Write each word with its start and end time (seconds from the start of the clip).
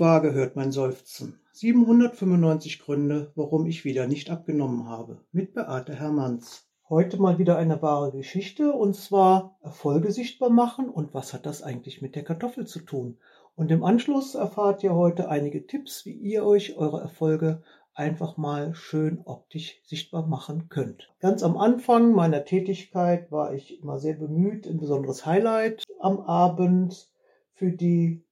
Waage 0.00 0.34
hört 0.34 0.56
mein 0.56 0.72
Seufzen. 0.72 1.38
795 1.52 2.80
Gründe, 2.80 3.32
warum 3.34 3.66
ich 3.66 3.84
wieder 3.84 4.06
nicht 4.06 4.30
abgenommen 4.30 4.88
habe. 4.88 5.20
Mit 5.32 5.54
Beate 5.54 5.94
Hermanns. 5.94 6.66
Heute 6.88 7.20
mal 7.20 7.38
wieder 7.38 7.56
eine 7.56 7.80
wahre 7.82 8.12
Geschichte 8.12 8.72
und 8.72 8.94
zwar 8.94 9.58
Erfolge 9.62 10.12
sichtbar 10.12 10.50
machen 10.50 10.88
und 10.88 11.14
was 11.14 11.32
hat 11.32 11.46
das 11.46 11.62
eigentlich 11.62 12.02
mit 12.02 12.14
der 12.14 12.24
Kartoffel 12.24 12.66
zu 12.66 12.80
tun? 12.80 13.18
Und 13.54 13.70
im 13.70 13.84
Anschluss 13.84 14.34
erfahrt 14.34 14.84
ihr 14.84 14.94
heute 14.94 15.28
einige 15.30 15.66
Tipps, 15.66 16.04
wie 16.04 16.12
ihr 16.12 16.44
euch 16.44 16.76
eure 16.76 17.00
Erfolge 17.00 17.62
einfach 17.94 18.36
mal 18.36 18.74
schön 18.74 19.22
optisch 19.24 19.80
sichtbar 19.84 20.26
machen 20.26 20.68
könnt. 20.68 21.10
Ganz 21.20 21.42
am 21.42 21.56
Anfang 21.56 22.12
meiner 22.12 22.44
Tätigkeit 22.44 23.32
war 23.32 23.54
ich 23.54 23.80
immer 23.80 23.98
sehr 23.98 24.14
bemüht, 24.14 24.66
ein 24.66 24.78
besonderes 24.78 25.24
Highlight 25.24 25.84
am 26.00 26.20
Abend 26.20 27.08
für 27.54 27.72
die 27.72 28.25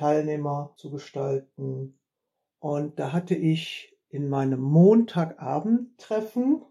Teilnehmer 0.00 0.72
zu 0.76 0.90
gestalten. 0.90 1.98
Und 2.58 2.98
da 2.98 3.12
hatte 3.12 3.34
ich 3.34 3.94
in 4.08 4.30
meinem 4.30 4.60
Montagabendtreffen 4.60 6.62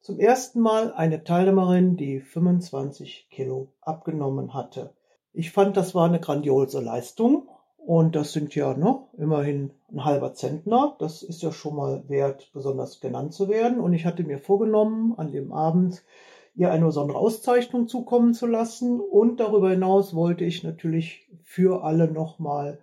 zum 0.00 0.18
ersten 0.18 0.60
Mal 0.60 0.92
eine 0.92 1.22
Teilnehmerin, 1.22 1.96
die 1.96 2.20
25 2.20 3.28
Kilo 3.30 3.68
abgenommen 3.80 4.52
hatte. 4.52 4.94
Ich 5.32 5.52
fand, 5.52 5.76
das 5.76 5.94
war 5.94 6.06
eine 6.06 6.18
grandiose 6.18 6.80
Leistung. 6.80 7.48
Und 7.76 8.14
das 8.14 8.32
sind 8.32 8.54
ja 8.54 8.76
ne, 8.76 9.00
immerhin 9.16 9.72
ein 9.90 10.04
halber 10.04 10.34
Zentner. 10.34 10.96
Das 10.98 11.22
ist 11.22 11.42
ja 11.42 11.52
schon 11.52 11.76
mal 11.76 12.06
wert, 12.08 12.50
besonders 12.52 13.00
genannt 13.00 13.32
zu 13.32 13.48
werden. 13.48 13.80
Und 13.80 13.94
ich 13.94 14.04
hatte 14.04 14.24
mir 14.24 14.38
vorgenommen, 14.38 15.14
an 15.16 15.32
dem 15.32 15.52
Abend 15.52 16.02
ihr 16.60 16.70
eine 16.70 16.84
besondere 16.84 17.16
Auszeichnung 17.16 17.88
zukommen 17.88 18.34
zu 18.34 18.46
lassen. 18.46 19.00
Und 19.00 19.40
darüber 19.40 19.70
hinaus 19.70 20.14
wollte 20.14 20.44
ich 20.44 20.62
natürlich 20.62 21.26
für 21.42 21.84
alle 21.84 22.10
nochmal 22.10 22.80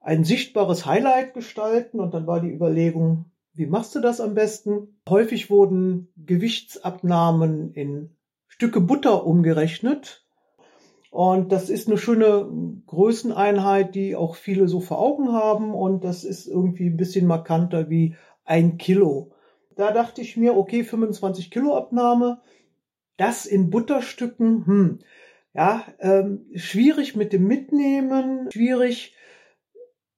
ein 0.00 0.22
sichtbares 0.22 0.86
Highlight 0.86 1.34
gestalten. 1.34 1.98
Und 1.98 2.14
dann 2.14 2.28
war 2.28 2.40
die 2.40 2.52
Überlegung, 2.52 3.24
wie 3.52 3.66
machst 3.66 3.96
du 3.96 4.00
das 4.00 4.20
am 4.20 4.34
besten? 4.34 5.00
Häufig 5.08 5.50
wurden 5.50 6.12
Gewichtsabnahmen 6.16 7.72
in 7.72 8.10
Stücke 8.46 8.80
Butter 8.80 9.26
umgerechnet. 9.26 10.24
Und 11.10 11.50
das 11.50 11.68
ist 11.68 11.88
eine 11.88 11.98
schöne 11.98 12.48
Größeneinheit, 12.86 13.96
die 13.96 14.14
auch 14.14 14.36
viele 14.36 14.68
so 14.68 14.78
vor 14.78 15.00
Augen 15.00 15.32
haben. 15.32 15.74
Und 15.74 16.04
das 16.04 16.22
ist 16.22 16.46
irgendwie 16.46 16.86
ein 16.86 16.96
bisschen 16.96 17.26
markanter 17.26 17.90
wie 17.90 18.14
ein 18.44 18.78
Kilo. 18.78 19.32
Da 19.74 19.90
dachte 19.90 20.20
ich 20.20 20.36
mir, 20.36 20.56
okay, 20.56 20.84
25 20.84 21.50
Kilo 21.50 21.76
Abnahme, 21.76 22.40
das 23.16 23.46
in 23.46 23.70
Butterstücken, 23.70 24.66
hm, 24.66 24.98
ja, 25.54 25.84
ähm, 26.00 26.46
schwierig 26.54 27.16
mit 27.16 27.32
dem 27.32 27.46
Mitnehmen, 27.46 28.50
schwierig, 28.52 29.14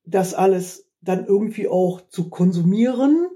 das 0.05 0.35
alles 0.35 0.91
dann 1.01 1.27
irgendwie 1.27 1.69
auch 1.69 2.01
zu 2.09 2.29
konsumieren. 2.29 3.29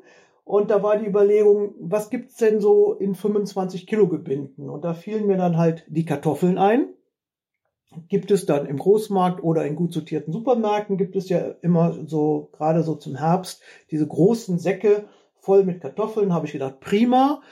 Und 0.45 0.71
da 0.71 0.83
war 0.83 0.99
die 0.99 1.07
Überlegung, 1.07 1.75
was 1.79 2.11
gibt's 2.11 2.37
denn 2.37 2.61
so 2.61 2.95
in 2.95 3.15
25 3.15 3.87
Kilo 3.87 4.09
Gebinden? 4.09 4.69
Und 4.69 4.85
da 4.85 4.95
fielen 4.95 5.27
mir 5.27 5.37
dann 5.37 5.57
halt 5.57 5.85
die 5.89 6.05
Kartoffeln 6.05 6.59
ein. 6.59 6.89
Gibt 8.09 8.31
es 8.31 8.47
dann 8.47 8.67
im 8.67 8.79
Großmarkt 8.79 9.43
oder 9.43 9.65
in 9.67 9.77
gut 9.77 9.93
sortierten 9.93 10.33
Supermärkten 10.33 10.97
gibt 10.97 11.15
es 11.15 11.29
ja 11.29 11.55
immer 11.61 11.93
so, 12.07 12.49
gerade 12.53 12.83
so 12.83 12.95
zum 12.95 13.17
Herbst, 13.17 13.63
diese 13.91 14.07
großen 14.09 14.59
Säcke 14.59 15.05
voll 15.41 15.65
mit 15.65 15.83
Kartoffeln, 15.83 16.33
habe 16.33 16.47
ich 16.47 16.53
gedacht, 16.53 16.81
prima 16.81 17.43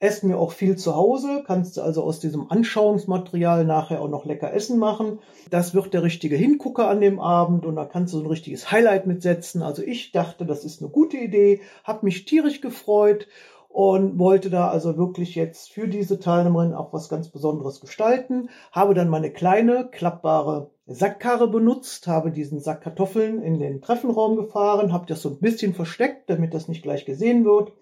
essen 0.00 0.30
wir 0.30 0.38
auch 0.38 0.52
viel 0.52 0.76
zu 0.76 0.96
Hause, 0.96 1.44
kannst 1.46 1.76
du 1.76 1.82
also 1.82 2.02
aus 2.02 2.20
diesem 2.20 2.50
Anschauungsmaterial 2.50 3.66
nachher 3.66 4.00
auch 4.00 4.08
noch 4.08 4.24
lecker 4.24 4.52
Essen 4.52 4.78
machen. 4.78 5.18
Das 5.50 5.74
wird 5.74 5.92
der 5.92 6.02
richtige 6.02 6.36
Hingucker 6.36 6.88
an 6.88 7.02
dem 7.02 7.20
Abend 7.20 7.66
und 7.66 7.76
da 7.76 7.84
kannst 7.84 8.14
du 8.14 8.18
so 8.18 8.24
ein 8.24 8.30
richtiges 8.30 8.72
Highlight 8.72 9.06
mitsetzen. 9.06 9.62
Also 9.62 9.82
ich 9.82 10.10
dachte, 10.10 10.46
das 10.46 10.64
ist 10.64 10.80
eine 10.80 10.90
gute 10.90 11.18
Idee, 11.18 11.60
habe 11.84 12.06
mich 12.06 12.24
tierisch 12.24 12.62
gefreut 12.62 13.28
und 13.68 14.18
wollte 14.18 14.48
da 14.48 14.68
also 14.70 14.96
wirklich 14.96 15.34
jetzt 15.34 15.70
für 15.70 15.86
diese 15.86 16.18
Teilnehmerin 16.18 16.72
auch 16.72 16.94
was 16.94 17.10
ganz 17.10 17.28
Besonderes 17.28 17.80
gestalten. 17.80 18.48
Habe 18.72 18.94
dann 18.94 19.10
meine 19.10 19.30
kleine 19.30 19.86
klappbare 19.90 20.70
Sackkarre 20.86 21.46
benutzt, 21.46 22.06
habe 22.06 22.32
diesen 22.32 22.58
Sack 22.58 22.80
Kartoffeln 22.80 23.42
in 23.42 23.58
den 23.58 23.82
Treffenraum 23.82 24.36
gefahren, 24.36 24.94
habe 24.94 25.06
das 25.06 25.20
so 25.20 25.28
ein 25.28 25.40
bisschen 25.40 25.74
versteckt, 25.74 26.30
damit 26.30 26.54
das 26.54 26.68
nicht 26.68 26.82
gleich 26.82 27.04
gesehen 27.04 27.44
wird 27.44 27.72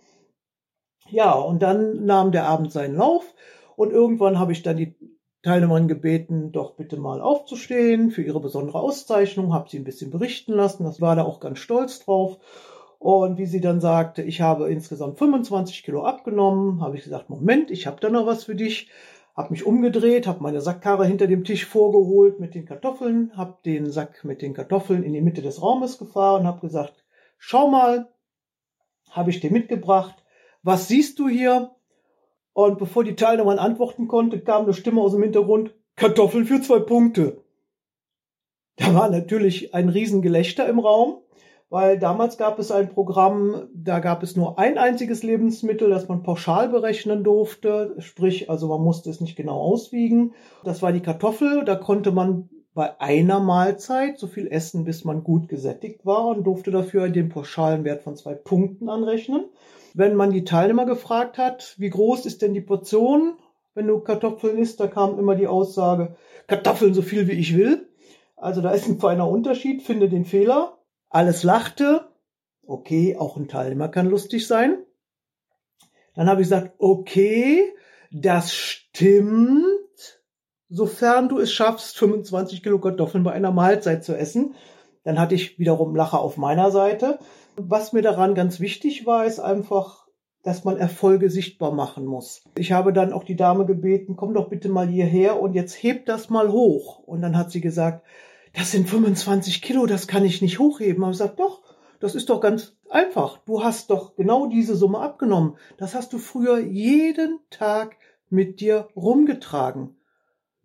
ja, 1.11 1.33
und 1.33 1.63
dann 1.63 2.05
nahm 2.05 2.33
der 2.33 2.47
Abend 2.47 2.73
seinen 2.73 2.97
Lauf 2.97 3.35
und 3.77 3.93
irgendwann 3.93 4.39
habe 4.39 4.53
ich 4.53 4.63
dann 4.63 4.77
die 4.77 4.97
Teilnehmerin 5.43 5.89
gebeten, 5.89 6.53
doch 6.53 6.75
bitte 6.75 6.97
mal 6.97 7.21
aufzustehen 7.21 8.11
für 8.11 8.23
ihre 8.23 8.41
besondere 8.41 8.81
Auszeichnung, 8.81 9.55
habe 9.55 9.71
sie 9.71 9.79
ein 9.79 9.85
bisschen 9.85 10.11
berichten 10.11 10.53
lassen, 10.53 10.85
das 10.85 11.01
war 11.01 11.17
da 11.17 11.23
auch 11.25 11.41
ganz 11.41 11.59
stolz 11.59 12.01
drauf. 12.01 12.39
Und 12.99 13.39
wie 13.39 13.47
sie 13.47 13.61
dann 13.61 13.81
sagte, 13.81 14.23
ich 14.23 14.41
habe 14.41 14.71
insgesamt 14.71 15.19
25 15.19 15.85
Kilo 15.85 16.05
abgenommen, 16.05 16.81
habe 16.81 16.97
ich 16.97 17.05
gesagt, 17.05 17.31
Moment, 17.31 17.71
ich 17.71 17.87
habe 17.87 18.01
da 18.01 18.11
noch 18.11 18.27
was 18.27 18.45
für 18.45 18.57
dich. 18.57 18.91
Habe 19.37 19.53
mich 19.53 19.65
umgedreht, 19.65 20.27
habe 20.27 20.43
meine 20.43 20.61
Sackkarre 20.61 21.07
hinter 21.07 21.29
dem 21.29 21.45
Tisch 21.45 21.65
vorgeholt 21.65 22.41
mit 22.41 22.57
den 22.57 22.67
Kartoffeln, 22.67 23.31
habe 23.37 23.59
den 23.65 23.89
Sack 23.89 24.25
mit 24.25 24.43
den 24.43 24.53
Kartoffeln 24.53 25.05
in 25.05 25.13
die 25.13 25.21
Mitte 25.21 25.43
des 25.43 25.63
Raumes 25.63 25.97
gefahren, 25.97 26.45
habe 26.45 26.61
gesagt, 26.61 27.05
schau 27.39 27.69
mal, 27.69 28.09
habe 29.11 29.31
ich 29.31 29.39
dir 29.39 29.53
mitgebracht, 29.53 30.17
was 30.63 30.89
siehst 30.89 31.19
du 31.19 31.29
hier? 31.29 31.73
Und 32.53 32.79
bevor 32.79 33.05
die 33.05 33.15
Teilnehmerin 33.15 33.59
antworten 33.59 34.09
konnte, 34.09 34.41
kam 34.41 34.65
eine 34.65 34.75
Stimme 34.75 35.01
aus 35.01 35.13
dem 35.13 35.23
Hintergrund, 35.23 35.75
Kartoffeln 35.97 36.45
für 36.45 36.61
zwei 36.61 36.81
Punkte. 36.81 37.45
Da 38.77 38.95
war 38.95 39.11
natürlich 39.11 39.75
ein 39.75 39.89
Riesengelächter 39.89 40.69
im 40.69 40.79
Raum, 40.79 41.19
weil 41.71 41.99
damals 41.99 42.39
gab 42.39 42.59
es 42.59 42.71
ein 42.71 42.89
Programm, 42.89 43.69
da 43.75 43.99
gab 43.99 44.23
es 44.23 44.37
nur 44.37 44.59
ein 44.59 44.79
einziges 44.79 45.23
Lebensmittel, 45.23 45.91
das 45.91 46.09
man 46.09 46.23
pauschal 46.23 46.69
berechnen 46.69 47.25
durfte, 47.25 47.97
sprich, 47.99 48.49
also 48.49 48.69
man 48.69 48.83
musste 48.83 49.11
es 49.11 49.21
nicht 49.21 49.37
genau 49.37 49.61
auswiegen. 49.61 50.35
Das 50.65 50.81
war 50.81 50.93
die 50.93 51.03
Kartoffel, 51.03 51.65
da 51.65 51.75
konnte 51.75 52.13
man 52.13 52.49
bei 52.75 53.01
einer 53.01 53.41
Mahlzeit 53.41 54.19
so 54.19 54.29
viel 54.29 54.47
essen, 54.47 54.85
bis 54.85 55.05
man 55.05 55.25
gut 55.25 55.49
gesättigt 55.49 56.07
war 56.07 56.27
und 56.27 56.45
durfte 56.45 56.71
dafür 56.71 57.09
den 57.09 57.29
pauschalen 57.29 57.85
Wert 57.85 58.03
von 58.03 58.17
zwei 58.17 58.35
Punkten 58.35 58.89
anrechnen. 58.89 59.47
Wenn 59.95 60.15
man 60.15 60.31
die 60.31 60.45
Teilnehmer 60.45 60.87
gefragt 60.87 61.39
hat, 61.39 61.75
wie 61.79 61.91
groß 61.91 62.27
ist 62.27 62.43
denn 62.43 62.55
die 62.55 62.61
Portion, 62.61 63.39
wenn 63.75 63.87
du 63.87 64.01
Kartoffeln 64.01 64.59
isst, 64.59 64.81
da 64.81 64.87
kam 64.87 65.19
immer 65.19 65.35
die 65.35 65.47
Aussage, 65.47 66.17
Kartoffeln 66.47 66.95
so 66.95 67.03
viel 67.03 67.29
wie 67.29 67.33
ich 67.33 67.57
will. 67.57 67.89
Also 68.37 68.61
da 68.61 68.71
ist 68.71 68.89
ein 68.89 69.01
feiner 69.01 69.29
Unterschied, 69.29 69.83
finde 69.83 70.09
den 70.09 70.25
Fehler. 70.25 70.79
Alles 71.11 71.43
lachte. 71.43 72.09
Okay, 72.67 73.17
auch 73.17 73.37
ein 73.37 73.49
Teilnehmer 73.49 73.89
kann 73.89 74.09
lustig 74.09 74.47
sein. 74.47 74.79
Dann 76.15 76.29
habe 76.29 76.43
ich 76.43 76.49
gesagt, 76.49 76.75
okay, 76.79 77.73
das 78.11 78.55
stimmt 78.55 79.65
sofern 80.69 81.29
du 81.29 81.39
es 81.39 81.53
schaffst, 81.53 81.99
25 81.99 82.63
Kilo 82.63 82.79
Kartoffeln 82.79 83.25
bei 83.25 83.33
einer 83.33 83.53
Mahlzeit 83.53 84.05
zu 84.05 84.17
essen. 84.17 84.55
Dann 85.05 85.19
hatte 85.19 85.35
ich 85.35 85.59
wiederum 85.59 85.97
Lacher 85.97 86.21
auf 86.21 86.37
meiner 86.37 86.71
Seite. 86.71 87.19
Was 87.59 87.93
mir 87.93 88.03
daran 88.03 88.35
ganz 88.35 88.61
wichtig 88.61 89.07
war, 89.07 89.27
ist 89.27 89.41
einfach, 89.41 90.07
dass 90.43 90.65
man 90.65 90.77
Erfolge 90.77 91.31
sichtbar 91.31 91.73
machen 91.73 92.07
muss. 92.07 92.43
Ich 92.57 92.73
habe 92.73 92.93
dann 92.93 93.13
auch 93.13 93.25
die 93.25 93.37
Dame 93.37 93.67
gebeten, 93.67 94.17
komm 94.17 94.35
doch 94.35 94.49
bitte 94.49 94.69
mal 94.69 94.89
hierher 94.89 95.41
und 95.41 95.55
jetzt 95.55 95.83
heb 95.83 96.07
das 96.07 96.31
mal 96.31 96.51
hoch. 96.51 97.01
Und 97.01 97.21
dann 97.21 97.37
hat 97.37 97.51
sie 97.51 97.61
gesagt, 97.61 98.07
das 98.55 98.71
sind 98.71 98.89
25 98.89 99.61
Kilo, 99.61 99.87
das 99.87 100.07
kann 100.07 100.25
ich 100.25 100.41
nicht 100.41 100.59
hochheben. 100.59 101.03
Aber 101.03 101.13
ich 101.13 101.19
gesagt, 101.19 101.41
doch, 101.41 101.63
das 102.01 102.15
ist 102.15 102.31
doch 102.31 102.41
ganz 102.41 102.77
einfach. 102.89 103.39
Du 103.39 103.63
hast 103.63 103.91
doch 103.91 104.15
genau 104.15 104.47
diese 104.47 104.77
Summe 104.77 105.01
abgenommen. 105.01 105.57
Das 105.77 105.95
hast 105.95 106.13
du 106.13 106.19
früher 106.19 106.59
jeden 106.59 107.41
Tag 107.51 107.97
mit 108.31 108.61
dir 108.61 108.89
rumgetragen 108.95 109.97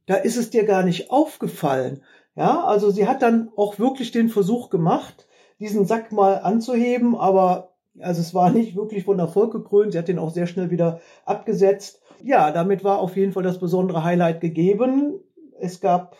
da 0.06 0.16
ist 0.16 0.38
es 0.38 0.50
dir 0.50 0.66
gar 0.66 0.84
nicht 0.84 1.12
aufgefallen. 1.12 2.04
Ja, 2.36 2.64
also 2.64 2.90
sie 2.90 3.08
hat 3.08 3.22
dann 3.22 3.50
auch 3.56 3.80
wirklich 3.80 4.12
den 4.12 4.30
Versuch 4.30 4.70
gemacht, 4.70 5.28
diesen 5.64 5.86
Sack 5.86 6.12
mal 6.12 6.40
anzuheben, 6.40 7.16
aber 7.16 7.74
also 8.00 8.20
es 8.20 8.34
war 8.34 8.52
nicht 8.52 8.76
wirklich 8.76 9.06
von 9.06 9.18
Erfolg 9.18 9.54
gekrönt. 9.54 9.94
Sie 9.94 9.98
hat 9.98 10.10
den 10.10 10.20
auch 10.20 10.32
sehr 10.32 10.46
schnell 10.46 10.72
wieder 10.72 11.00
abgesetzt. 11.26 12.02
Ja, 12.22 12.52
damit 12.52 12.84
war 12.84 13.00
auf 13.00 13.16
jeden 13.16 13.32
Fall 13.32 13.44
das 13.44 13.60
besondere 13.60 14.04
Highlight 14.04 14.42
gegeben. 14.42 15.22
Es 15.60 15.80
gab 15.80 16.18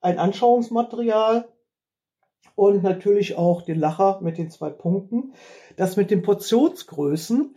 ein 0.00 0.20
Anschauungsmaterial 0.20 1.48
und 2.54 2.84
natürlich 2.84 3.36
auch 3.36 3.62
den 3.62 3.80
Lacher 3.80 4.20
mit 4.22 4.38
den 4.38 4.50
zwei 4.50 4.70
Punkten. 4.70 5.32
Das 5.76 5.96
mit 5.96 6.12
den 6.12 6.22
Portionsgrößen, 6.22 7.56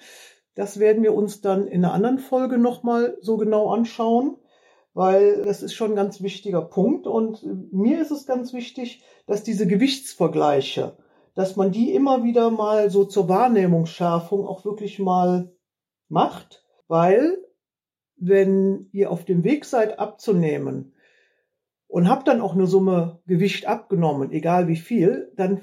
das 0.56 0.80
werden 0.80 1.04
wir 1.04 1.14
uns 1.14 1.42
dann 1.42 1.68
in 1.68 1.86
einer 1.86 1.94
anderen 1.94 2.18
Folge 2.18 2.58
nochmal 2.58 3.18
so 3.22 3.38
genau 3.38 3.70
anschauen 3.70 4.38
weil 4.94 5.44
das 5.44 5.64
ist 5.64 5.74
schon 5.76 5.92
ein 5.92 5.96
ganz 5.96 6.22
wichtiger 6.22 6.62
Punkt. 6.62 7.08
Und 7.08 7.42
mir 7.72 8.02
ist 8.02 8.12
es 8.12 8.26
ganz 8.26 8.54
wichtig, 8.54 9.04
dass 9.28 9.44
diese 9.44 9.68
Gewichtsvergleiche, 9.68 10.98
dass 11.36 11.56
man 11.56 11.72
die 11.72 11.94
immer 11.94 12.24
wieder 12.24 12.52
mal 12.52 12.90
so 12.90 13.06
zur 13.06 13.30
Wahrnehmungsschärfung 13.30 14.46
auch 14.46 14.66
wirklich 14.66 15.00
mal 15.00 15.52
macht, 16.10 16.66
weil 16.88 17.38
wenn 18.18 18.90
ihr 18.92 19.12
auf 19.12 19.26
dem 19.26 19.44
Weg 19.44 19.66
seid 19.66 20.00
abzunehmen 20.00 20.94
und 21.88 22.10
habt 22.10 22.28
dann 22.28 22.42
auch 22.42 22.54
eine 22.54 22.68
Summe 22.68 23.20
Gewicht 23.26 23.68
abgenommen, 23.68 24.32
egal 24.32 24.68
wie 24.68 24.76
viel, 24.76 25.32
dann 25.36 25.62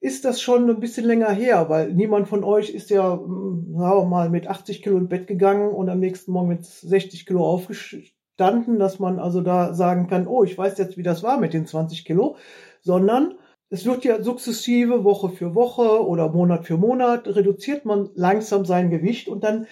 ist 0.00 0.24
das 0.24 0.40
schon 0.40 0.68
ein 0.70 0.80
bisschen 0.80 1.04
länger 1.04 1.30
her, 1.30 1.68
weil 1.68 1.92
niemand 1.92 2.28
von 2.28 2.44
euch 2.44 2.70
ist 2.70 2.90
ja, 2.90 3.18
hm, 3.18 3.74
sagen 3.76 4.00
wir 4.00 4.04
mal, 4.04 4.30
mit 4.30 4.46
80 4.46 4.82
Kilo 4.82 4.96
ins 4.96 5.08
Bett 5.08 5.26
gegangen 5.26 5.70
und 5.70 5.88
am 5.88 5.98
nächsten 5.98 6.32
Morgen 6.32 6.48
mit 6.48 6.64
60 6.64 7.26
Kilo 7.26 7.44
aufgestanden, 7.44 8.78
dass 8.78 8.98
man 9.00 9.18
also 9.18 9.40
da 9.40 9.74
sagen 9.74 10.06
kann, 10.06 10.28
oh, 10.28 10.44
ich 10.44 10.56
weiß 10.56 10.78
jetzt, 10.78 10.96
wie 10.96 11.02
das 11.02 11.22
war 11.22 11.38
mit 11.38 11.52
den 11.52 11.66
20 11.66 12.04
Kilo, 12.04 12.36
sondern 12.80 13.34
es 13.70 13.84
wird 13.84 14.04
ja 14.04 14.22
sukzessive 14.22 15.04
Woche 15.04 15.28
für 15.30 15.54
Woche 15.54 16.06
oder 16.06 16.28
Monat 16.28 16.66
für 16.66 16.76
Monat 16.76 17.26
reduziert 17.28 17.84
man 17.84 18.10
langsam 18.14 18.64
sein 18.64 18.90
Gewicht 18.90 19.28
und 19.28 19.44
dann 19.44 19.66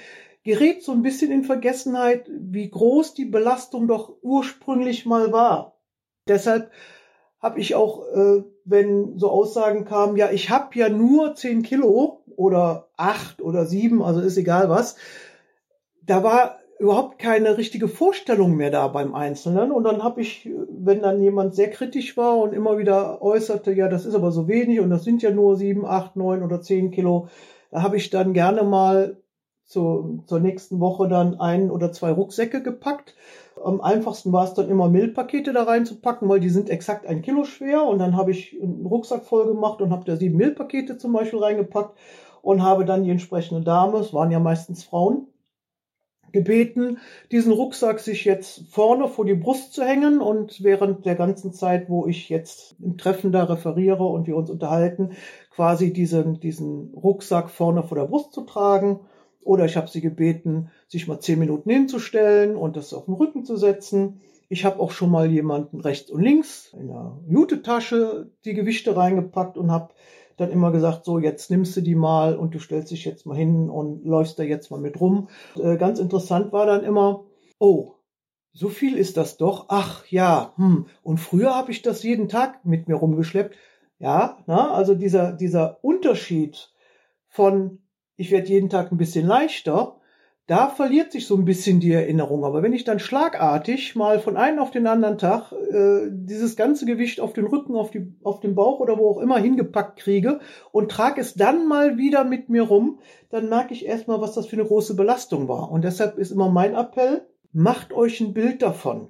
gerät 0.44 0.82
so 0.82 0.92
ein 0.92 1.02
bisschen 1.02 1.32
in 1.32 1.44
Vergessenheit, 1.44 2.30
wie 2.30 2.68
groß 2.68 3.14
die 3.14 3.24
Belastung 3.24 3.88
doch 3.88 4.14
ursprünglich 4.22 5.06
mal 5.06 5.32
war. 5.32 5.78
Deshalb 6.28 6.70
habe 7.40 7.58
ich 7.60 7.74
auch, 7.74 8.06
äh, 8.08 8.44
wenn 8.64 9.18
so 9.18 9.30
Aussagen 9.30 9.84
kamen, 9.84 10.16
ja, 10.16 10.30
ich 10.30 10.50
habe 10.50 10.78
ja 10.78 10.88
nur 10.88 11.34
10 11.34 11.62
Kilo 11.62 12.22
oder 12.36 12.88
8 12.96 13.40
oder 13.40 13.66
7, 13.66 14.02
also 14.02 14.20
ist 14.20 14.36
egal 14.36 14.68
was, 14.68 14.96
da 16.02 16.22
war 16.22 16.58
überhaupt 16.78 17.18
keine 17.18 17.56
richtige 17.56 17.88
Vorstellung 17.88 18.56
mehr 18.56 18.70
da 18.70 18.88
beim 18.88 19.14
Einzelnen. 19.14 19.72
Und 19.72 19.84
dann 19.84 20.02
habe 20.02 20.20
ich, 20.20 20.48
wenn 20.68 21.02
dann 21.02 21.22
jemand 21.22 21.54
sehr 21.54 21.70
kritisch 21.70 22.16
war 22.16 22.36
und 22.38 22.52
immer 22.52 22.78
wieder 22.78 23.22
äußerte, 23.22 23.72
ja, 23.72 23.88
das 23.88 24.04
ist 24.04 24.14
aber 24.14 24.30
so 24.30 24.46
wenig 24.48 24.80
und 24.80 24.90
das 24.90 25.04
sind 25.04 25.22
ja 25.22 25.30
nur 25.30 25.56
7, 25.56 25.86
8, 25.86 26.16
9 26.16 26.42
oder 26.42 26.60
10 26.60 26.90
Kilo, 26.90 27.28
da 27.70 27.82
habe 27.82 27.96
ich 27.96 28.10
dann 28.10 28.32
gerne 28.32 28.62
mal 28.62 29.16
zu, 29.64 30.22
zur 30.26 30.38
nächsten 30.38 30.78
Woche 30.80 31.08
dann 31.08 31.40
ein 31.40 31.70
oder 31.70 31.92
zwei 31.92 32.12
Rucksäcke 32.12 32.62
gepackt 32.62 33.14
am 33.62 33.80
einfachsten 33.80 34.32
war 34.32 34.44
es 34.44 34.54
dann 34.54 34.68
immer 34.68 34.88
Milchpakete 34.88 35.52
da 35.52 35.64
reinzupacken, 35.64 36.28
weil 36.28 36.40
die 36.40 36.50
sind 36.50 36.70
exakt 36.70 37.06
ein 37.06 37.22
Kilo 37.22 37.44
schwer. 37.44 37.84
Und 37.84 37.98
dann 37.98 38.16
habe 38.16 38.30
ich 38.30 38.56
einen 38.60 38.86
Rucksack 38.86 39.24
voll 39.24 39.46
gemacht 39.46 39.80
und 39.80 39.90
habe 39.90 40.04
da 40.04 40.16
sieben 40.16 40.36
Milchpakete 40.36 40.98
zum 40.98 41.12
Beispiel 41.12 41.38
reingepackt 41.38 41.96
und 42.42 42.62
habe 42.62 42.84
dann 42.84 43.04
die 43.04 43.10
entsprechende 43.10 43.62
Dame, 43.62 43.98
es 43.98 44.12
waren 44.12 44.30
ja 44.30 44.38
meistens 44.38 44.84
Frauen, 44.84 45.26
gebeten, 46.36 46.98
diesen 47.32 47.52
Rucksack 47.52 47.98
sich 47.98 48.24
jetzt 48.24 48.68
vorne 48.70 49.08
vor 49.08 49.24
die 49.24 49.34
Brust 49.34 49.72
zu 49.72 49.82
hängen 49.82 50.20
und 50.20 50.62
während 50.62 51.06
der 51.06 51.14
ganzen 51.14 51.52
Zeit, 51.52 51.88
wo 51.88 52.06
ich 52.06 52.28
jetzt 52.28 52.76
im 52.80 52.98
Treffen 52.98 53.32
da 53.32 53.44
referiere 53.44 54.04
und 54.04 54.26
wir 54.26 54.36
uns 54.36 54.50
unterhalten, 54.50 55.12
quasi 55.50 55.92
diesen, 55.92 56.38
diesen 56.40 56.92
Rucksack 56.94 57.50
vorne 57.50 57.82
vor 57.82 57.96
der 57.96 58.04
Brust 58.04 58.32
zu 58.32 58.42
tragen 58.42 59.00
oder 59.42 59.64
ich 59.64 59.76
habe 59.76 59.88
sie 59.88 60.00
gebeten, 60.00 60.70
sich 60.88 61.08
mal 61.08 61.20
zehn 61.20 61.38
Minuten 61.38 61.70
hinzustellen 61.70 62.56
und 62.56 62.76
das 62.76 62.92
auf 62.92 63.06
den 63.06 63.14
Rücken 63.14 63.44
zu 63.44 63.56
setzen. 63.56 64.20
Ich 64.48 64.64
habe 64.64 64.80
auch 64.80 64.90
schon 64.90 65.10
mal 65.10 65.30
jemanden 65.30 65.80
rechts 65.80 66.10
und 66.10 66.22
links 66.22 66.74
in 66.78 66.88
der 66.88 67.18
Jutetasche 67.28 68.30
die 68.44 68.54
Gewichte 68.54 68.96
reingepackt 68.96 69.56
und 69.56 69.70
habe 69.70 69.94
dann 70.36 70.50
immer 70.50 70.72
gesagt, 70.72 71.04
so 71.04 71.18
jetzt 71.18 71.50
nimmst 71.50 71.76
du 71.76 71.80
die 71.80 71.94
mal 71.94 72.36
und 72.36 72.54
du 72.54 72.58
stellst 72.58 72.90
dich 72.90 73.04
jetzt 73.04 73.26
mal 73.26 73.36
hin 73.36 73.70
und 73.70 74.04
läufst 74.04 74.38
da 74.38 74.42
jetzt 74.42 74.70
mal 74.70 74.80
mit 74.80 75.00
rum. 75.00 75.28
Äh, 75.56 75.76
ganz 75.76 75.98
interessant 75.98 76.52
war 76.52 76.66
dann 76.66 76.84
immer, 76.84 77.24
oh, 77.58 77.94
so 78.52 78.68
viel 78.68 78.96
ist 78.96 79.16
das 79.16 79.36
doch. 79.36 79.66
Ach 79.68 80.06
ja, 80.06 80.52
hm. 80.56 80.86
Und 81.02 81.18
früher 81.18 81.54
habe 81.54 81.72
ich 81.72 81.82
das 81.82 82.02
jeden 82.02 82.28
Tag 82.28 82.64
mit 82.64 82.88
mir 82.88 82.96
rumgeschleppt. 82.96 83.56
Ja, 83.98 84.38
na, 84.46 84.72
also 84.72 84.94
dieser, 84.94 85.32
dieser 85.32 85.82
Unterschied 85.82 86.70
von 87.28 87.80
ich 88.16 88.30
werde 88.30 88.48
jeden 88.48 88.70
Tag 88.70 88.90
ein 88.90 88.96
bisschen 88.98 89.26
leichter, 89.26 89.95
da 90.46 90.68
verliert 90.68 91.10
sich 91.10 91.26
so 91.26 91.34
ein 91.34 91.44
bisschen 91.44 91.80
die 91.80 91.92
Erinnerung. 91.92 92.44
Aber 92.44 92.62
wenn 92.62 92.72
ich 92.72 92.84
dann 92.84 93.00
schlagartig 93.00 93.96
mal 93.96 94.20
von 94.20 94.36
einem 94.36 94.60
auf 94.60 94.70
den 94.70 94.86
anderen 94.86 95.18
Tag 95.18 95.50
äh, 95.52 96.08
dieses 96.08 96.54
ganze 96.54 96.86
Gewicht 96.86 97.20
auf 97.20 97.32
den 97.32 97.46
Rücken, 97.46 97.74
auf, 97.74 97.90
die, 97.90 98.14
auf 98.22 98.38
den 98.38 98.54
Bauch 98.54 98.78
oder 98.78 98.96
wo 98.96 99.10
auch 99.10 99.18
immer 99.18 99.38
hingepackt 99.38 99.98
kriege 99.98 100.38
und 100.70 100.90
trage 100.90 101.20
es 101.20 101.34
dann 101.34 101.66
mal 101.66 101.98
wieder 101.98 102.22
mit 102.22 102.48
mir 102.48 102.62
rum, 102.62 103.00
dann 103.30 103.48
merke 103.48 103.74
ich 103.74 103.86
erstmal, 103.86 104.20
was 104.20 104.34
das 104.34 104.46
für 104.46 104.56
eine 104.56 104.66
große 104.66 104.94
Belastung 104.94 105.48
war. 105.48 105.72
Und 105.72 105.82
deshalb 105.82 106.16
ist 106.16 106.30
immer 106.30 106.48
mein 106.48 106.74
Appell, 106.74 107.26
macht 107.52 107.92
euch 107.92 108.20
ein 108.20 108.32
Bild 108.32 108.62
davon. 108.62 109.08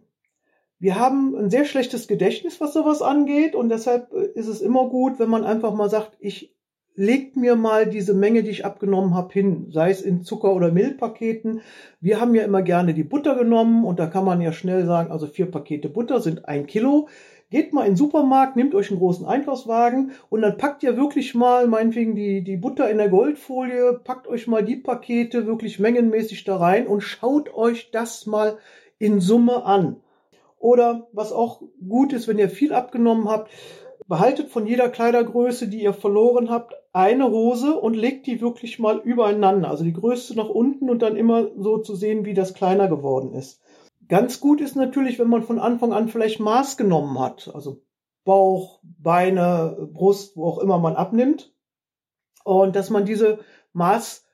Wir 0.79 0.99
haben 0.99 1.35
ein 1.37 1.51
sehr 1.51 1.65
schlechtes 1.65 2.07
Gedächtnis, 2.07 2.61
was 2.61 2.75
sowas 2.75 3.03
angeht, 3.03 3.55
und 3.55 3.69
deshalb 3.69 4.13
äh, 4.15 4.27
ist 4.35 4.49
es 4.49 4.63
immer 4.63 4.89
gut, 4.89 5.19
wenn 5.19 5.29
man 5.29 5.45
einfach 5.45 5.75
mal 5.75 5.91
sagt, 5.91 6.17
ich 6.19 6.56
legt 6.97 7.37
mir 7.37 7.57
mal 7.57 7.87
diese 7.87 8.15
Menge, 8.15 8.43
die 8.43 8.51
ich 8.51 8.65
abgenommen 8.65 9.15
habe, 9.15 9.33
hin, 9.33 9.69
sei 9.71 9.91
es 9.91 10.01
in 10.01 10.23
Zucker- 10.23 10.55
oder 10.55 10.73
Milchpaketen. 10.73 11.61
Wir 12.01 12.21
haben 12.21 12.35
ja 12.35 12.43
immer 12.43 12.63
gerne 12.63 12.95
die 12.95 13.05
Butter 13.05 13.37
genommen 13.37 13.85
und 13.85 14.01
da 14.01 14.07
kann 14.07 14.25
man 14.25 14.41
ja 14.41 14.53
schnell 14.53 14.87
sagen, 14.87 15.13
also 15.13 15.27
vier 15.27 15.51
Pakete 15.51 15.91
Butter 15.91 16.21
sind 16.21 16.49
ein 16.49 16.67
Kilo. 16.67 17.09
Geht 17.49 17.73
mal 17.73 17.83
in 17.83 17.93
den 17.93 17.97
Supermarkt, 17.97 18.57
nehmt 18.57 18.75
euch 18.75 18.91
einen 18.91 18.99
großen 18.99 19.25
Einkaufswagen 19.25 20.13
und 20.31 20.43
dann 20.43 20.57
packt 20.57 20.83
ihr 20.83 20.97
wirklich 20.97 21.35
mal, 21.35 21.69
meinetwegen 21.69 22.17
die, 22.17 22.43
die 22.43 22.57
Butter 22.57 22.91
in 22.91 22.99
der 22.99 23.09
Goldfolie, 23.09 24.01
packt 24.03 24.27
euch 24.27 24.49
mal 24.49 24.65
die 24.65 24.77
Pakete 24.77 25.47
wirklich 25.47 25.79
mengenmäßig 25.79 26.43
da 26.43 26.57
rein 26.57 26.89
und 26.89 27.03
schaut 27.03 27.55
euch 27.55 27.91
das 27.93 28.27
mal 28.27 28.59
in 28.99 29.21
Summe 29.21 29.65
an. 29.65 29.97
Oder 30.59 31.07
was 31.13 31.31
auch 31.31 31.63
gut 31.87 32.13
ist, 32.13 32.27
wenn 32.27 32.39
ihr 32.39 32.49
viel 32.49 32.73
abgenommen 32.73 33.29
habt, 33.29 33.51
behaltet 34.09 34.51
von 34.51 34.67
jeder 34.67 34.89
Kleidergröße, 34.89 35.69
die 35.69 35.83
ihr 35.83 35.93
verloren 35.93 36.51
habt, 36.51 36.75
eine 36.93 37.31
Hose 37.31 37.79
und 37.79 37.95
legt 37.95 38.27
die 38.27 38.41
wirklich 38.41 38.79
mal 38.79 38.99
übereinander. 38.99 39.69
Also 39.69 39.85
die 39.85 39.93
größte 39.93 40.37
nach 40.37 40.49
unten 40.49 40.89
und 40.89 41.03
dann 41.03 41.17
immer 41.17 41.49
so 41.57 41.79
zu 41.79 41.95
sehen, 41.95 42.25
wie 42.25 42.35
das 42.35 42.55
kleiner 42.55 42.89
geworden 42.89 43.33
ist. 43.33 43.61
Ganz 44.09 44.41
gut 44.41 44.61
ist 44.61 44.77
natürlich, 44.77 45.19
wenn 45.19 45.29
man 45.29 45.43
von 45.43 45.59
Anfang 45.59 45.93
an 45.93 46.09
vielleicht 46.09 46.39
Maß 46.39 46.77
genommen 46.77 47.19
hat. 47.19 47.51
Also 47.53 47.83
Bauch, 48.25 48.81
Beine, 48.83 49.89
Brust, 49.93 50.37
wo 50.37 50.47
auch 50.47 50.59
immer 50.59 50.79
man 50.79 50.95
abnimmt. 50.95 51.53
Und 52.45 52.77
dass 52.77 52.91
man 52.91 53.05
diese 53.05 53.41
Maß 53.73 54.26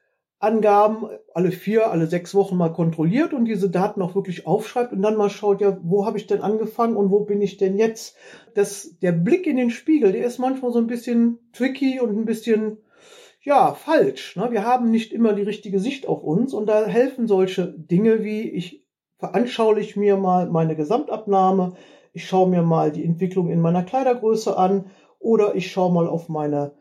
Angaben 0.42 1.06
alle 1.34 1.52
vier, 1.52 1.92
alle 1.92 2.08
sechs 2.08 2.34
Wochen 2.34 2.56
mal 2.56 2.72
kontrolliert 2.72 3.32
und 3.32 3.44
diese 3.44 3.70
Daten 3.70 4.02
auch 4.02 4.16
wirklich 4.16 4.44
aufschreibt 4.44 4.92
und 4.92 5.00
dann 5.00 5.16
mal 5.16 5.30
schaut, 5.30 5.60
ja, 5.60 5.78
wo 5.82 6.04
habe 6.04 6.18
ich 6.18 6.26
denn 6.26 6.40
angefangen 6.40 6.96
und 6.96 7.12
wo 7.12 7.20
bin 7.20 7.40
ich 7.40 7.58
denn 7.58 7.78
jetzt? 7.78 8.16
Das, 8.54 8.98
der 9.00 9.12
Blick 9.12 9.46
in 9.46 9.56
den 9.56 9.70
Spiegel, 9.70 10.10
der 10.10 10.26
ist 10.26 10.38
manchmal 10.38 10.72
so 10.72 10.80
ein 10.80 10.88
bisschen 10.88 11.38
tricky 11.52 12.00
und 12.00 12.18
ein 12.18 12.24
bisschen, 12.24 12.78
ja, 13.40 13.72
falsch. 13.74 14.34
Ne? 14.34 14.48
Wir 14.50 14.64
haben 14.64 14.90
nicht 14.90 15.12
immer 15.12 15.32
die 15.32 15.42
richtige 15.42 15.78
Sicht 15.78 16.08
auf 16.08 16.24
uns 16.24 16.54
und 16.54 16.66
da 16.66 16.86
helfen 16.86 17.28
solche 17.28 17.68
Dinge 17.68 18.24
wie 18.24 18.50
ich 18.50 18.84
veranschaulich 19.18 19.94
mir 19.94 20.16
mal 20.16 20.50
meine 20.50 20.74
Gesamtabnahme, 20.74 21.74
ich 22.12 22.26
schaue 22.26 22.50
mir 22.50 22.62
mal 22.62 22.90
die 22.90 23.04
Entwicklung 23.04 23.48
in 23.48 23.60
meiner 23.60 23.84
Kleidergröße 23.84 24.58
an 24.58 24.90
oder 25.20 25.54
ich 25.54 25.70
schaue 25.70 25.92
mal 25.92 26.08
auf 26.08 26.28
meine 26.28 26.72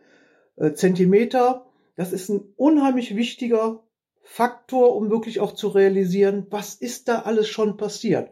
äh, 0.56 0.74
Zentimeter 0.74 1.68
das 1.96 2.14
ist 2.14 2.30
ein 2.30 2.42
unheimlich 2.56 3.16
wichtiger 3.16 3.84
Faktor, 4.24 4.96
um 4.96 5.10
wirklich 5.10 5.40
auch 5.40 5.54
zu 5.54 5.68
realisieren, 5.70 6.48
was 6.50 6.76
ist 6.76 7.08
da 7.08 7.22
alles 7.22 7.48
schon 7.48 7.78
passiert. 7.78 8.32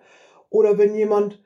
Oder 0.49 0.77
wenn 0.77 0.95
jemand 0.95 1.39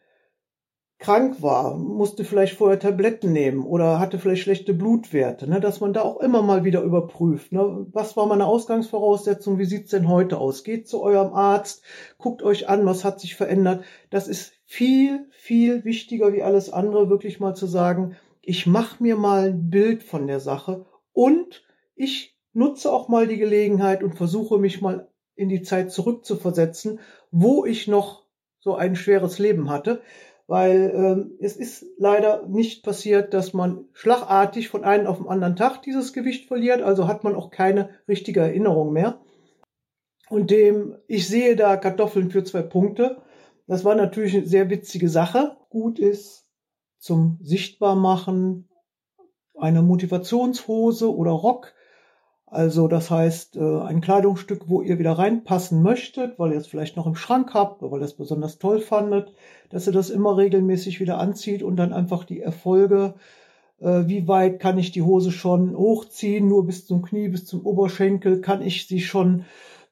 krank 1.04 1.42
war, 1.42 1.76
musste 1.76 2.24
vielleicht 2.24 2.56
vorher 2.56 2.80
Tabletten 2.80 3.34
nehmen 3.34 3.66
oder 3.66 4.00
hatte 4.00 4.20
vielleicht 4.20 4.44
schlechte 4.44 4.74
Blutwerte, 4.74 5.50
ne, 5.50 5.60
dass 5.60 5.82
man 5.82 5.92
da 5.92 6.02
auch 6.02 6.22
immer 6.22 6.42
mal 6.42 6.64
wieder 6.64 6.82
überprüft. 6.82 7.52
Ne, 7.52 7.88
was 7.92 8.16
war 8.16 8.26
meine 8.26 8.46
Ausgangsvoraussetzung? 8.46 9.60
Wie 9.60 9.66
sieht's 9.66 9.92
denn 9.92 10.08
heute 10.08 10.38
aus? 10.38 10.64
Geht 10.64 10.88
zu 10.88 11.02
eurem 11.02 11.34
Arzt, 11.34 11.84
guckt 12.18 12.42
euch 12.42 12.70
an, 12.70 12.86
was 12.86 13.04
hat 13.04 13.20
sich 13.20 13.36
verändert. 13.36 13.84
Das 14.12 14.30
ist 14.30 14.54
viel, 14.64 15.28
viel 15.32 15.84
wichtiger 15.84 16.32
wie 16.32 16.42
alles 16.42 16.72
andere, 16.72 17.10
wirklich 17.10 17.40
mal 17.42 17.54
zu 17.54 17.68
sagen, 17.68 18.16
ich 18.42 18.66
mache 18.66 19.04
mir 19.04 19.18
mal 19.18 19.50
ein 19.50 19.70
Bild 19.70 20.04
von 20.04 20.26
der 20.28 20.40
Sache 20.40 20.86
und 21.12 21.64
ich 21.96 22.38
nutze 22.54 22.92
auch 22.92 23.08
mal 23.08 23.28
die 23.28 23.38
Gelegenheit 23.38 24.04
und 24.04 24.16
versuche 24.16 24.58
mich 24.58 24.82
mal 24.82 25.08
in 25.36 25.50
die 25.50 25.62
Zeit 25.62 25.92
zurückzuversetzen, 25.92 27.00
wo 27.32 27.66
ich 27.66 27.88
noch 27.88 28.24
so 28.60 28.76
ein 28.76 28.96
schweres 28.96 29.40
Leben 29.40 29.70
hatte, 29.70 30.02
weil 30.48 30.94
ähm, 30.96 31.38
es 31.40 31.56
ist 31.58 31.86
leider 31.98 32.46
nicht 32.48 32.84
passiert, 32.84 33.34
dass 33.34 33.54
man 33.54 33.86
schlagartig 33.94 34.70
von 34.70 34.84
einem 34.84 35.08
auf 35.08 35.18
den 35.18 35.28
anderen 35.28 35.56
Tag 35.56 35.82
dieses 35.82 36.14
Gewicht 36.14 36.48
verliert, 36.48 36.82
also 36.82 37.08
hat 37.08 37.24
man 37.24 37.36
auch 37.36 37.50
keine 37.50 37.90
richtige 38.08 38.42
Erinnerung 38.42 38.94
mehr. 38.94 39.22
Und 40.30 40.52
dem, 40.52 40.96
ich 41.08 41.28
sehe 41.28 41.56
da 41.56 41.78
Kartoffeln 41.78 42.32
für 42.32 42.44
zwei 42.44 42.62
Punkte. 42.62 43.22
Das 43.68 43.86
war 43.86 43.96
natürlich 43.96 44.36
eine 44.36 44.46
sehr 44.46 44.70
witzige 44.70 45.10
Sache. 45.10 45.58
Gut 45.70 46.00
ist 46.00 46.48
zum 46.98 47.40
Sichtbarmachen 47.42 48.70
eine 49.56 49.82
Motivationshose 49.82 51.14
oder 51.14 51.32
Rock 51.32 51.74
also 52.54 52.88
das 52.88 53.10
heißt, 53.10 53.56
äh, 53.56 53.80
ein 53.82 54.00
Kleidungsstück, 54.00 54.70
wo 54.70 54.84
ihr 54.84 55.00
wieder 55.00 55.14
reinpassen 55.14 55.82
möchtet, 55.82 56.38
weil 56.38 56.52
ihr 56.52 56.60
es 56.60 56.68
vielleicht 56.68 56.96
noch 56.96 57.08
im 57.08 57.16
Schrank 57.16 57.56
habt, 57.56 57.82
weil 57.82 58.00
ihr 58.00 58.06
es 58.06 58.14
besonders 58.14 58.60
toll 58.60 58.80
fandet, 58.80 59.34
dass 59.72 59.88
ihr 59.88 59.94
das 59.94 60.12
immer 60.12 60.38
regelmäßig 60.38 61.00
wieder 61.00 61.18
anzieht 61.18 61.64
und 61.64 61.78
dann 61.78 61.92
einfach 61.92 62.26
die 62.26 62.42
Erfolge, 62.42 63.16
äh, 63.82 64.04
wie 64.06 64.28
weit 64.28 64.60
kann 64.60 64.78
ich 64.78 64.92
die 64.92 65.02
Hose 65.02 65.32
schon 65.32 65.76
hochziehen, 65.76 66.48
nur 66.48 66.68
bis 66.68 66.86
zum 66.86 67.02
Knie, 67.02 67.28
bis 67.28 67.48
zum 67.48 67.66
Oberschenkel, 67.66 68.40
kann 68.42 68.62
ich 68.62 68.86
sie 68.86 69.02
schon 69.02 69.46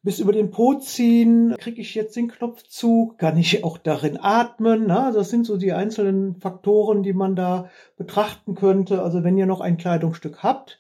bis 0.04 0.20
über 0.20 0.32
den 0.32 0.52
Po 0.52 0.76
ziehen, 0.76 1.56
kriege 1.58 1.82
ich 1.82 1.96
jetzt 1.96 2.16
den 2.16 2.28
Knopf 2.28 2.62
zu, 2.68 3.16
kann 3.18 3.38
ich 3.38 3.64
auch 3.64 3.80
darin 3.80 4.20
atmen. 4.22 4.86
Na? 4.86 5.12
Das 5.12 5.32
sind 5.32 5.48
so 5.48 5.58
die 5.58 5.74
einzelnen 5.74 6.36
Faktoren, 6.36 7.02
die 7.02 7.14
man 7.14 7.36
da 7.36 7.70
betrachten 7.98 8.54
könnte. 8.54 9.02
Also 9.02 9.24
wenn 9.24 9.38
ihr 9.38 9.48
noch 9.48 9.62
ein 9.62 9.78
Kleidungsstück 9.78 10.44
habt, 10.44 10.80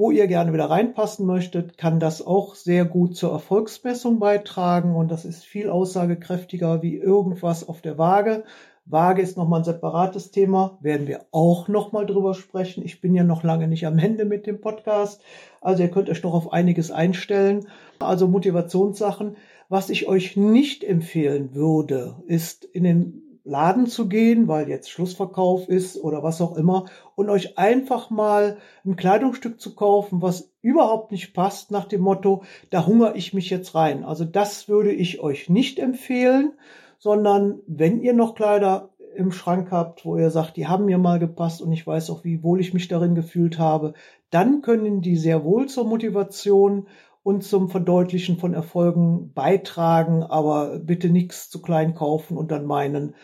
wo 0.00 0.10
ihr 0.10 0.28
gerne 0.28 0.54
wieder 0.54 0.70
reinpassen 0.70 1.26
möchtet, 1.26 1.76
kann 1.76 2.00
das 2.00 2.26
auch 2.26 2.54
sehr 2.54 2.86
gut 2.86 3.16
zur 3.16 3.32
Erfolgsmessung 3.32 4.18
beitragen 4.18 4.96
und 4.96 5.10
das 5.10 5.26
ist 5.26 5.44
viel 5.44 5.68
aussagekräftiger 5.68 6.80
wie 6.80 6.96
irgendwas 6.96 7.68
auf 7.68 7.82
der 7.82 7.98
Waage. 7.98 8.44
Waage 8.86 9.20
ist 9.20 9.36
nochmal 9.36 9.60
ein 9.60 9.64
separates 9.64 10.30
Thema, 10.30 10.78
werden 10.80 11.06
wir 11.06 11.26
auch 11.32 11.68
nochmal 11.68 12.06
drüber 12.06 12.32
sprechen. 12.32 12.82
Ich 12.82 13.02
bin 13.02 13.14
ja 13.14 13.24
noch 13.24 13.42
lange 13.42 13.68
nicht 13.68 13.86
am 13.86 13.98
Ende 13.98 14.24
mit 14.24 14.46
dem 14.46 14.62
Podcast, 14.62 15.20
also 15.60 15.82
ihr 15.82 15.90
könnt 15.90 16.08
euch 16.08 16.22
noch 16.22 16.32
auf 16.32 16.50
einiges 16.50 16.90
einstellen. 16.90 17.66
Also 17.98 18.26
Motivationssachen. 18.26 19.36
Was 19.68 19.90
ich 19.90 20.08
euch 20.08 20.34
nicht 20.34 20.82
empfehlen 20.82 21.54
würde, 21.54 22.16
ist 22.26 22.64
in 22.64 22.84
den 22.84 23.29
Laden 23.50 23.86
zu 23.86 24.08
gehen, 24.08 24.46
weil 24.46 24.68
jetzt 24.68 24.90
Schlussverkauf 24.90 25.68
ist 25.68 25.98
oder 26.02 26.22
was 26.22 26.40
auch 26.40 26.56
immer, 26.56 26.86
und 27.16 27.28
euch 27.28 27.58
einfach 27.58 28.08
mal 28.08 28.58
ein 28.86 28.94
Kleidungsstück 28.94 29.60
zu 29.60 29.74
kaufen, 29.74 30.22
was 30.22 30.52
überhaupt 30.62 31.10
nicht 31.10 31.34
passt, 31.34 31.72
nach 31.72 31.86
dem 31.86 32.00
Motto, 32.00 32.44
da 32.70 32.86
hungere 32.86 33.16
ich 33.16 33.34
mich 33.34 33.50
jetzt 33.50 33.74
rein. 33.74 34.04
Also 34.04 34.24
das 34.24 34.68
würde 34.68 34.92
ich 34.92 35.20
euch 35.20 35.50
nicht 35.50 35.80
empfehlen, 35.80 36.52
sondern 36.98 37.58
wenn 37.66 38.00
ihr 38.00 38.12
noch 38.12 38.36
Kleider 38.36 38.90
im 39.16 39.32
Schrank 39.32 39.72
habt, 39.72 40.04
wo 40.04 40.16
ihr 40.16 40.30
sagt, 40.30 40.56
die 40.56 40.68
haben 40.68 40.84
mir 40.84 40.98
mal 40.98 41.18
gepasst 41.18 41.60
und 41.60 41.72
ich 41.72 41.84
weiß 41.84 42.10
auch, 42.10 42.22
wie 42.22 42.44
wohl 42.44 42.60
ich 42.60 42.72
mich 42.72 42.86
darin 42.86 43.16
gefühlt 43.16 43.58
habe, 43.58 43.94
dann 44.30 44.62
können 44.62 45.00
die 45.00 45.16
sehr 45.16 45.44
wohl 45.44 45.66
zur 45.66 45.86
Motivation 45.86 46.86
und 47.24 47.42
zum 47.42 47.68
Verdeutlichen 47.68 48.38
von 48.38 48.54
Erfolgen 48.54 49.32
beitragen, 49.34 50.22
aber 50.22 50.78
bitte 50.78 51.10
nichts 51.10 51.50
zu 51.50 51.60
klein 51.60 51.94
kaufen 51.94 52.36
und 52.36 52.50
dann 52.50 52.64
meinen, 52.64 53.14